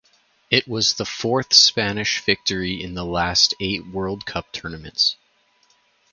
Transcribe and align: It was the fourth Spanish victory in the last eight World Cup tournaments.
It 0.49 0.67
was 0.67 0.95
the 0.95 1.05
fourth 1.05 1.53
Spanish 1.53 2.19
victory 2.21 2.81
in 2.83 2.95
the 2.95 3.05
last 3.05 3.53
eight 3.59 3.85
World 3.85 4.25
Cup 4.25 4.51
tournaments. 4.51 5.15